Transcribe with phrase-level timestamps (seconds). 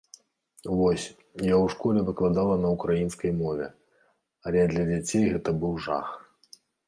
[0.77, 1.03] Вось,
[1.47, 3.67] я ў школе выкладала на ўкраінскай мове,
[4.49, 6.07] але для дзяцей гэта быў жах.